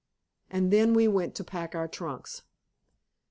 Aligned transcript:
And 0.49 0.73
then 0.73 0.95
we 0.95 1.07
went 1.07 1.35
to 1.35 1.43
pack 1.43 1.75
our 1.75 1.87
trunks. 1.87 2.41